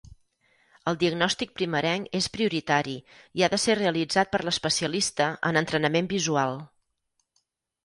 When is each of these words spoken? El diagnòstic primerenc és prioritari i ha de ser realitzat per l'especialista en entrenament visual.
El 0.91 0.95
diagnòstic 1.01 1.51
primerenc 1.59 2.17
és 2.21 2.29
prioritari 2.37 2.95
i 3.41 3.45
ha 3.45 3.51
de 3.55 3.61
ser 3.65 3.77
realitzat 3.81 4.33
per 4.33 4.41
l'especialista 4.49 5.31
en 5.53 5.63
entrenament 5.65 6.13
visual. 6.17 6.61